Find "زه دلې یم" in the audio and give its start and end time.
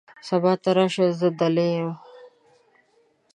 1.19-1.91